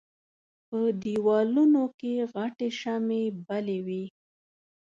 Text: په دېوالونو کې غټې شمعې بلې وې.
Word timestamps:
په 0.67 0.79
دېوالونو 1.01 1.83
کې 1.99 2.13
غټې 2.33 2.69
شمعې 2.79 3.23
بلې 3.47 3.79
وې. 3.85 4.03